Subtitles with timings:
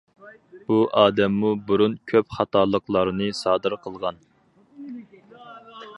[0.69, 4.19] بۇ ئادەممۇ بۇرۇن كۆپ خاتالىقلارنى سادىر قىلغان.